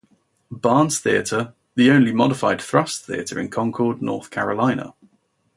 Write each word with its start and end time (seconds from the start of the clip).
Barnes 0.49 0.99
Theatre, 0.99 1.53
the 1.75 1.91
only 1.91 2.11
modified 2.11 2.59
thrust 2.59 3.05
theatre 3.05 3.39
in 3.39 3.49
Concord, 3.49 4.01
North 4.01 4.31
Carolina. 4.31 4.95